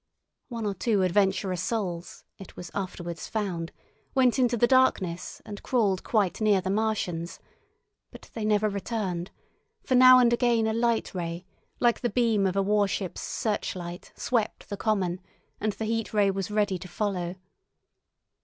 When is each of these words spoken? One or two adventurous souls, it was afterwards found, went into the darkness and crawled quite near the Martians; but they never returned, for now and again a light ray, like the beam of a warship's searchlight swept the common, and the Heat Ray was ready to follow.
One 0.47 0.65
or 0.65 0.73
two 0.73 1.03
adventurous 1.03 1.61
souls, 1.61 2.23
it 2.39 2.55
was 2.57 2.71
afterwards 2.73 3.27
found, 3.27 3.71
went 4.15 4.39
into 4.39 4.57
the 4.57 4.65
darkness 4.65 5.43
and 5.45 5.61
crawled 5.61 6.03
quite 6.03 6.41
near 6.41 6.59
the 6.59 6.71
Martians; 6.71 7.39
but 8.09 8.31
they 8.33 8.43
never 8.43 8.67
returned, 8.67 9.29
for 9.83 9.93
now 9.93 10.17
and 10.17 10.33
again 10.33 10.65
a 10.65 10.73
light 10.73 11.13
ray, 11.13 11.45
like 11.79 11.99
the 12.01 12.09
beam 12.09 12.47
of 12.47 12.55
a 12.55 12.63
warship's 12.63 13.21
searchlight 13.21 14.11
swept 14.15 14.69
the 14.69 14.75
common, 14.75 15.21
and 15.59 15.73
the 15.73 15.85
Heat 15.85 16.15
Ray 16.15 16.31
was 16.31 16.49
ready 16.49 16.79
to 16.79 16.87
follow. 16.87 17.35